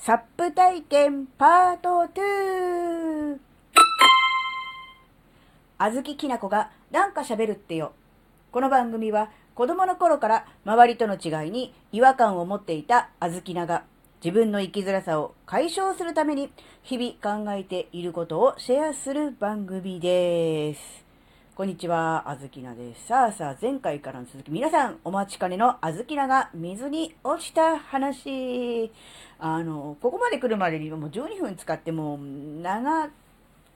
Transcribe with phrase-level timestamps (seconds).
[0.00, 3.36] サップ体験パート 2!
[5.76, 7.92] あずききなこがなんか喋るってよ。
[8.52, 13.82] この番組は子供の頃から周りとの違いに違和感を持っていたあずきなが
[14.24, 16.52] 自分の生きづらさを解消するために
[16.84, 21.07] 日々考えていることをシェアする番組です。
[21.58, 23.08] こんにちは、あずきなです。
[23.08, 28.92] さあさあ、前回からの続き、皆さんお待ちかねのあずきなが水に落ちた話。
[29.40, 32.18] あの、ここまで来るまでにもう12分使ってもう
[32.62, 33.10] 長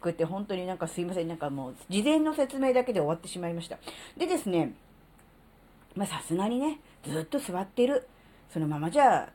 [0.00, 1.27] くて本当になんかすいません。
[1.27, 3.78] なんかもう事前の説明だけで終わってしまいました。
[4.16, 4.74] でですね、
[5.96, 8.06] まあさすがにね、ずっと座ってる。
[8.48, 9.28] そのままじゃ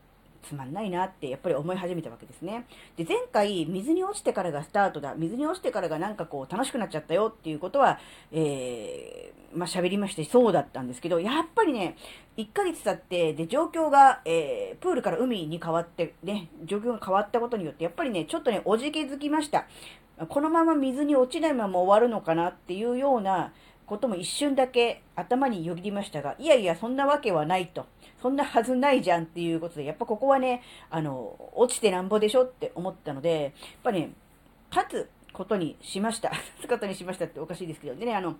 [0.47, 2.65] つまんないなってやっぱり思い始めたわけですね。
[2.95, 5.15] で、前回水に落ちてからがスタートだ。
[5.15, 7.99] 水に落ちてからがなんかこう楽しくなっちゃったよっていうことは、
[8.31, 11.97] えー、まあ喋りましてそうだったんですけど、やっぱりね、
[12.37, 19.65] 1ヶ月経って、で、状況が、えー、プールから海に変わってね、状況が変わったことによって、やっぱりね、ちょっとね、おじけづきました。
[20.29, 23.53] このまま水に落ちないまま終わるのかなっていうような
[23.87, 27.85] ことも一瞬だけ頭によぎりましたが、いやいや、そんなわけはないと。
[28.21, 33.51] そんなはずないじゃんっていうことで、やっぱここはね、あの、落ちてなんぼでしょって思ったので、やっ
[33.83, 34.11] ぱね、
[34.71, 36.29] 立つことにしました。
[36.59, 38.35] 立つことにしましたっておかしいですけど、でね、あの、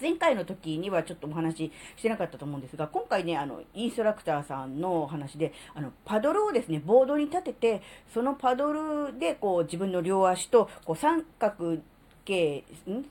[0.00, 11.78] 前回の時にはちょっとお話ししてなかったと思うんですが、今回ね、あの、インストラクターさんのお話で、あの、パドルをですね、ボードに立てて、そのパドルで、こう、自分の両足と、こう、三角
[12.24, 13.04] 形、ん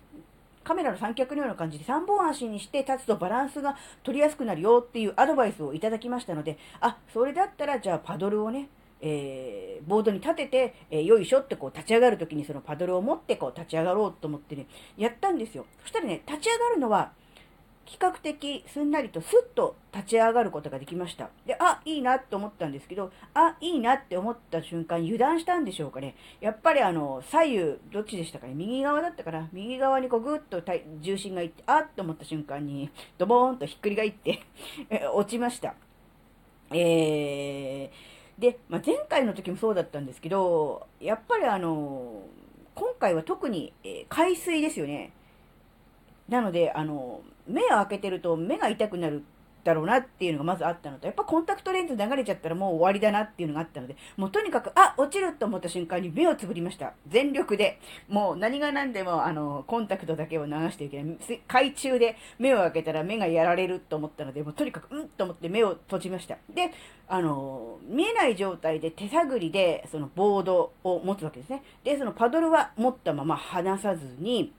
[0.63, 8.69] カメラの三脚のような感じで3本足にして立つとバランスが取りやすくなるよっていうアドバイスをいただきましたので、あ、それだったらじゃあパドルをね、
[9.01, 15.65] えー、ボードに立てて、えー、よいしょってこう立ち上がるときにそのパドルを持ってこう立ち上がろうと思ってね、やったんですよ。
[15.81, 17.11] そしたらね、立ち上がるのは
[17.93, 21.29] 比較的すんなりとスッと立ち上がることができました。
[21.45, 26.15] で、あ、いいなって思ったんですけど、あ、いいなって思った瞬間油断したんでしょうかね。
[26.41, 28.55] やっぱりあの、左右、どっちでしたかね。
[28.55, 29.47] 右側だったかな。
[29.53, 30.63] 右側にこうぐっと
[31.01, 34.41] 重心がいって、あっと思った瞬間に、ドボーンとひっくり返って
[35.13, 35.75] 落ちました。
[36.71, 42.23] えー、で、まあ、前回の時もそうだったんですけど、やっぱりあの、
[42.73, 45.13] 今回は特に、えー、海水ですよね。
[46.29, 49.23] なので、あの、目を開けてると目が痛くなる
[49.63, 56.93] だろうなっていうのがまずあったのと、やっぱコンタクトレンズ流れちゃったらもう終わりだなっていうのがあったので、もうとにかく、あ、落ちると思った瞬間に目をつぶりました。
[57.07, 57.79] 全力で。
[58.09, 61.17] もう何が何でも、あの、コンタクトだけを流していけない。
[61.47, 66.37] 海中で目を開けたら目がやられると思ったので、もうとにかく、うんと思って目を閉じました。
[66.53, 66.71] で、
[67.07, 71.63] あの、見えない状態で手探りで、そのボードを持つわけですね。
[71.83, 74.53] で、そのパドルは持ったまま離さずに、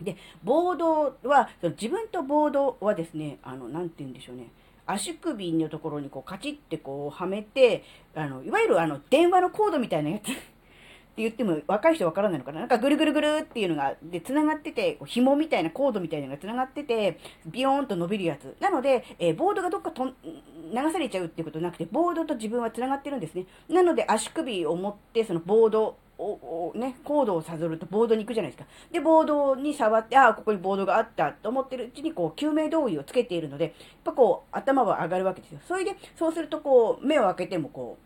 [0.00, 4.50] で、ボードは、その自分とボードはですね、あの、なんて言うんでしょうね。
[4.86, 7.84] 足首のところにこうカチッてこうはめて、
[8.14, 10.24] あの、いわゆるあの、電話のコードみたいなやつっ
[11.14, 18.56] て言っても若い人わからないのかななんかぐるぐるぐるっていうのが、で、繋がってて、こう紐みたいなコードみたいなのが繋がってて、ビヨーンと伸びるやつ。
[18.60, 20.12] なので、えー、ボードがどっかと流
[20.92, 23.46] されちゃうっていうことなくて、ボードと自分は繋がってるんですね。
[23.68, 28.68] なので足首を持って、そのボードを、ね、コードを辿るとボードに行くじゃないですか。
[28.92, 35.60] で、ボードに触って、ああ、ここにボードがあったと思ってるうちに、こう、救命胴衣をつけているので、やっぱこう、頭は上がるわけですよ。
[35.66, 38.04] それで、そうすると、こう、目を開けても、こう、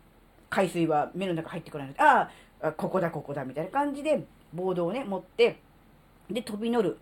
[0.50, 2.30] 海水は目の中入ってこないので、あ
[2.60, 5.60] あ、ここだ、ここだ、みたいな感じで、ボードをね、持って、
[6.30, 6.98] で、飛び乗る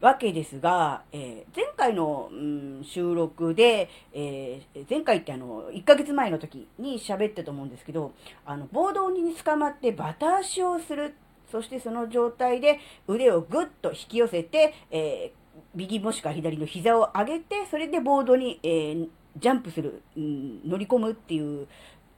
[0.00, 8.12] わけですが、えー、前回の、うん、収録で、えー、前回ってあの、1ヶ月前の時に喋ったと思うんですけど、
[8.46, 11.14] あの、ボードに捕まってバタ足をする。
[11.50, 21.66] そしてその状態で腕をぐっと引き寄せて、えー、右もしくは左の膝を上げて、それでボードに、えー、ジャンプする、うん、乗り込むっていう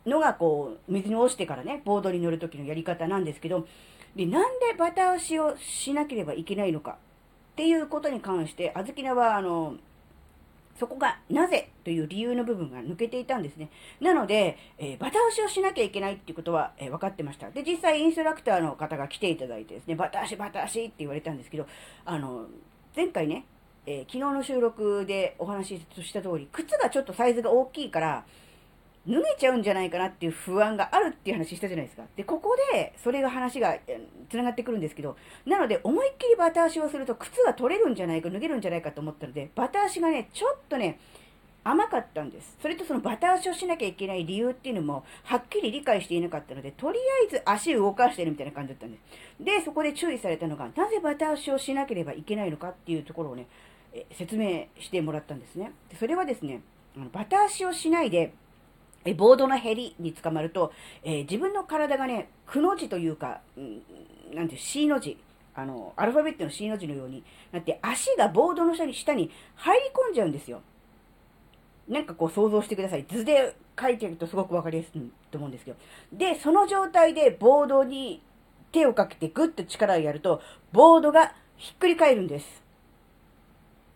[0.05, 3.67] のが、こう、水に落ちてからね、ボードに乗る時のやり方なんですけど、
[4.17, 6.99] で、なんでバタ足をしなければいけないのか。
[7.53, 9.77] っていうことに関して、あずきなは、あの、
[10.81, 13.69] そこがなぜという理由の部分が抜けていたんですね。
[14.01, 17.51] なので、えー、バタ足をしなきゃいけないっていうことは、えー、分かってました。
[17.51, 21.67] で、実際インストラクターの方が来ていただいてですね、バタ足、バタ足って言われたんですけど、
[22.07, 22.47] あの、
[22.97, 23.45] 前回ね、
[23.85, 28.25] えー、昨日の収録でお話しした通り、靴がちょっとサイズが大きいから、
[29.09, 32.05] 脱げちゃうんじゃないかなっていう不安があるっていう話したじゃないですか。
[32.17, 33.79] で、ここで、それが話が
[34.29, 35.17] 繋がってくるんですけど、
[35.47, 40.99] なので、思いっきりバタ足をすると靴が取れるんじゃないか、脱げるんじゃないかと思ったので、バタ足がね、ちょっとね、
[41.63, 42.57] 甘かったんです。
[42.61, 49.45] それとそのバタ足をしなきゃいけない理由っていうのも、はっきり理解していなかったので、とりあえず足を動かしてるみたいな感じだったんです。
[49.45, 53.47] で、そこで注意されたのが、なぜバタ足をしなければいけないのかっていうところをね、
[54.13, 55.73] 説明してもらったんですね。
[55.99, 56.63] それはですね、
[57.13, 58.33] バタ足をしないで、
[59.05, 63.83] えボードのヘリに捕まると、えー、自分の体がね、くの字というか、うん、
[64.35, 65.19] なんていう、C の字、
[65.55, 70.61] あの、アルファベットの C の字のようになって、足がボードの下に下に入り込んじゃうんですよ。
[71.89, 73.07] なんかこう想像してください。
[73.09, 75.77] 図で書いてるとすごくわかりやすいと思うんですけど。
[76.13, 78.23] で、その状態でボードに
[78.71, 80.41] 手をかけてグッと力をやると、
[80.73, 82.60] ボードがひっくり返るんです。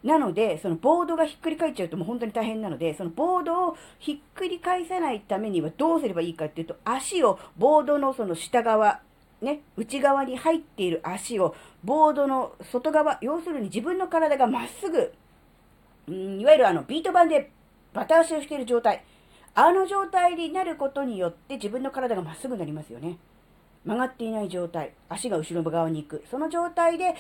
[0.04, 9.00] なので、そのボードがひっくり返っちゃうともう本当に大変なので、そのボードをひっくり返さないためにはどうすればいいかっていうと、足をボードのその下側、
[9.40, 15.14] ね、内側に入っている足をボードの外側、要するに自分の体がまっすぐ、
[16.06, 17.50] うん、いわゆるあのビート板で
[17.94, 19.02] バタ足をしている状態。
[19.54, 23.18] あの状態になることによって自分の体がまっすぐになりますよね。
[23.84, 24.92] 曲がっていない状態。
[25.08, 26.24] 足が後ろ側に行く。
[26.30, 27.14] その状態で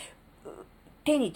[1.04, 1.32] 手に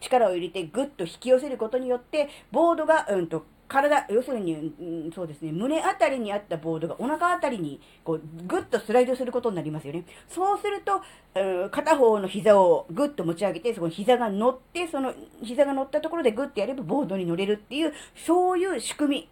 [0.00, 10.04] 力を入れてぐっと引き寄せることによって、ボードが、うんと、体、要するに、うん、そうですね、胸あたりにあったボードがお腹あたりに、こう、ぐっとスライドすることになりますよね。
[10.28, 11.00] そうすると、
[11.40, 19.28] うん、片方の膝をぐっと持ち上げて、そこに膝が乗って、その膝が乗ったところでぐっとやればボードに乗れるっていう、そういう仕組み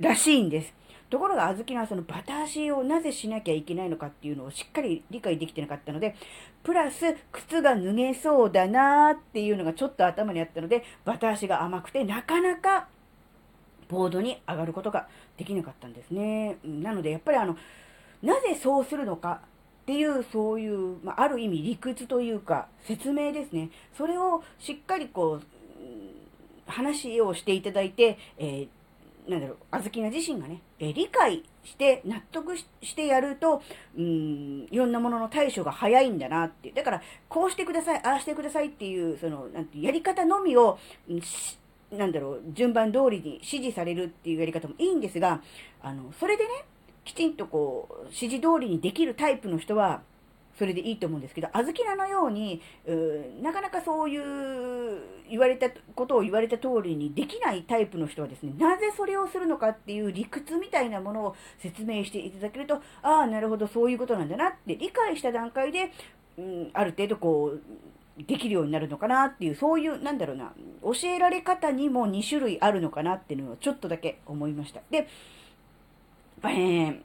[0.00, 0.79] らしいんです。
[1.10, 6.14] ところが、あずきのはそのバタ足をなぜしなきゃいけないのかっていうのをしっかり理解できてなかったので、
[6.62, 12.88] プラス、靴が脱げそうだなーっていうのがちょっと頭にあったので、バタ足が甘くて、なかなか
[13.88, 16.58] ボードに上がることができなかったんですね。
[16.64, 17.56] なので、やっぱりあの、
[18.22, 19.40] なぜそうするのか
[19.82, 23.70] っていう、そういう、まあ、ある意味理屈というか、説明ですね。
[23.96, 25.42] それをしっかりこう、
[26.70, 28.79] 話をしていただいて、えー
[29.28, 33.62] なんだろう、あずきな自身がね、え理解して納得してやると、
[33.96, 36.70] うん、いろんなものの対処が早いんだなって。
[36.72, 40.78] だから、こうしてください、ああしてくださいっていう、その、なんてやり方のみを、
[41.92, 45.42] なんだろう、順番通りに指示されるっていうやり方もいいんですが、
[45.82, 46.50] あの、それでね、
[47.04, 50.02] きちんとこう、指示通りにできるタイプの人は、
[50.60, 65.92] それでいいと思うんですけど、あずきなのように、うなかなかそういう言われたことを言われた通りにできないタイプの人はですね、なぜそれをするのかっていう理屈みたいなものを説明していただけると、ああ、なるほど、そういうことなんだなって理解した段階で、
[66.36, 70.52] うん、ある程度こう、できるようになるのかなっていう、そういう、なんだろうな、
[70.82, 74.82] 教えられ方にも2種類あるのかなっていうのをちょっとだけ思いました。
[74.90, 75.08] で、
[76.42, 77.00] えー、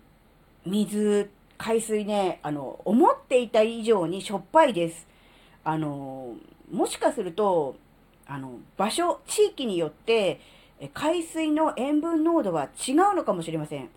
[0.65, 5.07] 水海水ね、あの、思っていた以上にしょっぱいです。
[5.63, 6.35] あの、
[6.71, 7.75] もしかすると、
[8.27, 10.39] あの、場所、地域によって、
[10.93, 13.89] 海水の塩分濃度は違うのかもしれません。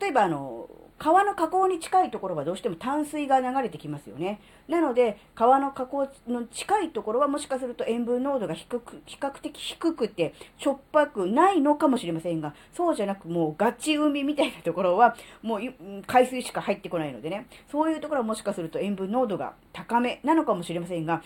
[0.00, 0.68] 例えば、あの、
[1.00, 4.38] 川の河口に近いところはどうしても淡水が流れてきますよね。
[4.68, 15.60] なので、川の河口の近いところはもしかすると塩分濃度が低く、比較的低くて、しょっぱくないのかもしれませんが、そうじゃなくもうガチ海みたいなところは、もう
[16.06, 21.22] 海水しか入ってこないのでね、そういうところはもしかすると塩分濃度が高めなのかもしれませんが、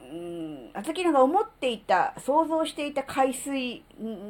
[0.00, 3.82] うーん、あずきなが思っていた、想像していた海水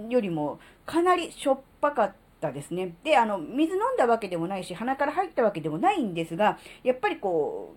[0.08, 2.23] よりもかなりしょっぱかった。
[2.44, 2.94] ったですね。
[3.02, 7.74] で、あの、水飲んだわけでもないし、鼻から入ったわけでもないんですが、やっぱりこ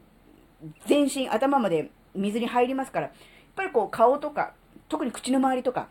[0.64, 3.16] う、全身、頭まで水に入りますから、やっ
[3.56, 4.54] ぱりこう、顔とか、
[4.90, 5.88] 特に口の周りとか、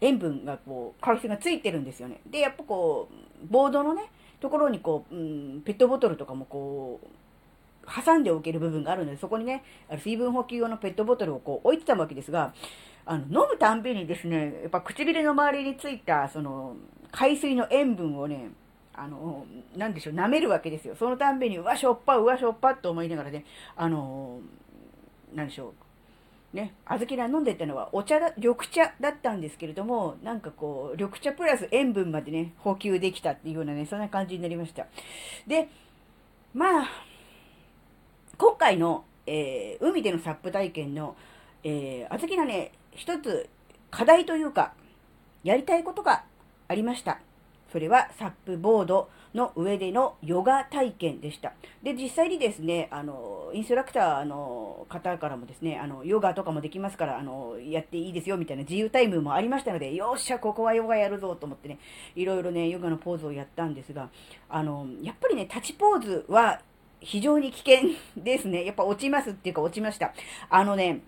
[0.00, 2.20] 塩分がこう、海水がついてるんですよね。
[2.26, 7.06] で、やっぱこう、ボードのね、ところにこう、うん、ペットボトルとかもこう、
[8.04, 9.64] 挟んでおける部分があるので、そこにね、
[10.02, 12.54] 水分補給用のペットボトルをこう置いてたわけですが、
[13.10, 16.76] あの、飲むたんびにですね、やっぱ唇の周りについた、その、
[17.10, 18.50] 海水の塩分をね、
[18.94, 19.44] あの、
[19.76, 20.94] なんでしょう、舐めるわけですよ。
[20.94, 24.38] そのたんびに、うわ、しょっぱ、うわ、しょっぱと思いながらね、あの、
[25.34, 25.74] なんでしょ
[26.52, 26.56] う。
[26.56, 34.86] ね、小豆菜飲んでたのはお茶だ、緑茶だったんですけれども、なんかこう、緑茶プラス塩分までね、補給できたっていうようなね、そんな感じになりました。
[35.48, 35.68] で、
[36.54, 36.88] まあ、
[38.38, 41.16] 今回の、えー、海でのサップ体験の、
[41.64, 43.48] えー、小豆菜ね、一つ
[43.90, 44.72] 課題というか、
[45.42, 46.24] やりたいことが
[46.68, 47.20] ありました。
[47.72, 51.52] それはサップボードの上でのヨガ体験でした。
[51.82, 61.78] で、実際にですね、あの、インストラクターの方からもですね、あの、ヨガとかもできますから、あの、やっていいですよみたいな自由タイムもありましたので、よっしゃ、ここはヨガやるぞと思ってね、
[62.16, 64.08] いろいろね、ヨガのポーズをやったんですが、
[64.48, 66.60] あの、やっぱりね、立ちポーズは
[67.00, 68.64] 非常に危険ですね。
[68.64, 70.12] やっぱ落ちますっていうか落ちました。
[70.48, 71.02] あのね、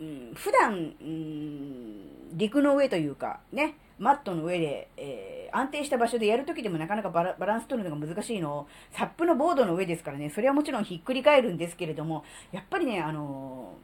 [0.00, 8.58] うん、普段、うん、陸の上というか、ね、マットの上で、えー、安定した場所でやるときでもなかなかバランス取るのが難しいの。
[8.58, 13.74] を、サップのボードの上ですからね、それはもちろんひっくり返るんですけれども、やっぱりね、あの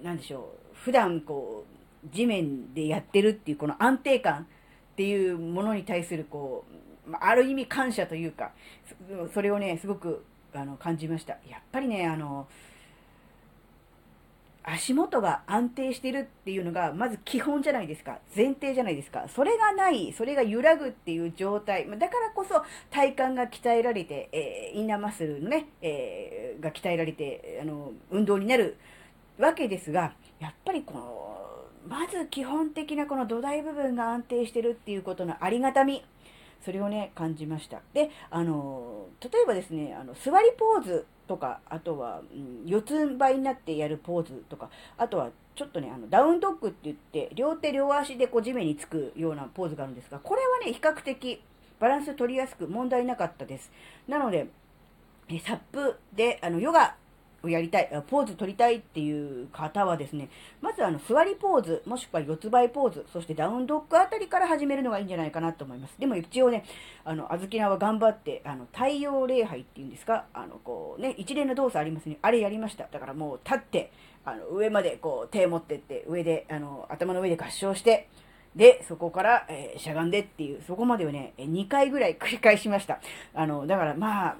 [0.00, 1.64] ー、なんでしょう、普段こ
[2.04, 8.52] う、地面でやってるっていうこの安定感っていうものに対するこう、ある意味感謝というか、
[9.32, 11.38] それをね、すごくあの感じました。
[11.48, 12.46] やっぱりね、あの、
[14.70, 18.18] 足元が安定してるっていうのが、まず基本じゃないですか。
[18.36, 19.26] 前提じゃないですか。
[19.34, 21.88] それがない、それが揺らぐっていう状態。
[21.88, 28.76] だからこそ体幹が鍛えられて、えー、インナーマッスルのね、えー、が鍛えられて、あの、運動になる
[29.38, 31.28] わけですが、やっぱりこの、
[31.88, 36.04] まず基本的なこの土台部分が安定してるっていうことのありがたみ。
[36.64, 37.80] それをね、感じました。
[37.94, 51.42] で、あの、例えばですね、あの、座りポーズとか、あとは、うん、四つん這いになってやるポーズとか、あとは、ちょっとね、あの、ダウンドッグって言って、両手両足でこう地面につくようなポーズがあるんですが、これはね、比較的
[51.78, 53.70] バランス取りやすく問題なかったです。
[54.06, 54.48] なので、
[55.28, 56.96] えサップで、あの、ヨガ
[57.42, 60.28] をやりたい、ポーズ取りたいっていう方はですね、
[60.60, 65.94] まずあの、座りポーズ、もしくは四つ倍ポーズ、そしてダウンドッグあたりから始めるのがいいんじゃないかなと思います。
[65.98, 66.64] でも一応ね、
[67.04, 72.18] あの、あずきなは頑張って、あの、太陽礼拝っていうんですか、あの、こうね、一連の動作ありますね。
[72.22, 72.88] あれやりました。
[72.90, 73.92] だからもう立って、
[74.24, 78.08] あの、上までこう手持ってって、上で、あの、頭の上で合唱して、
[78.56, 83.00] で、そこから、えー、しゃがんでっていう、そこまでをね、2回ぐらい繰り返しました。
[83.34, 84.36] あの、だからまあ、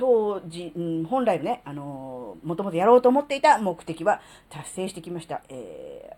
[0.00, 5.42] 当時、うん、本来ね、あのー、もともとやろうと思っていた目的は達成してきました。
[5.50, 6.16] え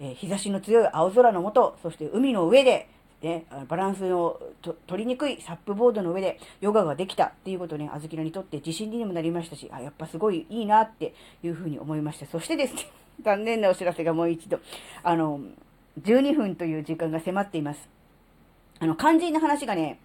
[0.00, 2.90] ー、えー、日差しの強い青空の下、そして海の上で、
[3.22, 4.52] ね、バランスを
[4.86, 12.26] 取りにくいサップボードの上でヨガができたっていうことね、あずきらにとって自信にもなりましたし、あ、やっぱすごいいいなっていうふうに思いました。
[12.26, 12.82] そしてですね、
[13.24, 14.60] 残念なお知らせがもう一度、
[15.02, 15.40] あの、
[16.02, 17.88] 12分という時間が迫っています。
[18.78, 20.00] あの、肝心な話がね、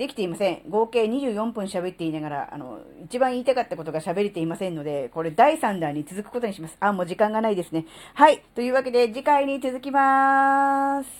[0.00, 0.62] できていません。
[0.70, 6.78] 合計24分喋っていながら、あの、一番言いたかったことが喋れていませんので、これ第3弾に続くことにします。
[6.80, 7.84] あ、もう時間がないですね。
[8.14, 8.42] はい。
[8.54, 11.10] というわけで、次回に続きます。